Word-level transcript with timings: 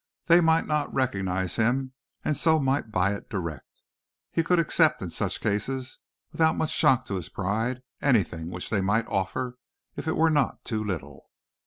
They 0.25 0.41
might 0.41 0.65
not 0.65 0.91
recognize 0.91 1.57
him 1.57 1.93
and 2.25 2.35
so 2.35 2.57
might 2.57 2.89
buy 2.91 3.13
it 3.13 3.29
direct. 3.29 3.83
He 4.31 4.41
could 4.43 4.57
accept, 4.57 4.99
in 5.03 5.11
such 5.11 5.39
cases, 5.41 5.99
without 6.31 6.57
much 6.57 6.71
shock 6.71 7.05
to 7.05 7.17
his 7.17 7.29
pride, 7.29 7.83
anything 8.01 8.49
which 8.49 8.71
they 8.71 8.81
might 8.81 9.05
offer, 9.07 9.59
if 9.95 10.07
it 10.07 10.15
were 10.17 10.31
not 10.31 10.65
too 10.65 10.83
little. 10.83 11.29